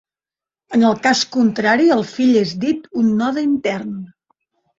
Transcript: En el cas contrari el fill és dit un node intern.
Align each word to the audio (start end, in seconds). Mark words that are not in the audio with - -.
En 0.77 0.85
el 0.87 0.95
cas 1.03 1.21
contrari 1.35 1.91
el 1.97 2.01
fill 2.13 2.33
és 2.41 2.55
dit 2.65 2.89
un 3.03 3.13
node 3.21 3.45
intern. 3.51 3.95